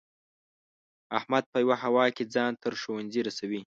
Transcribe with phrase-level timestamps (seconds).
[1.17, 3.61] احمد په یوه هوا کې ځان تر ښوونځي رسوي.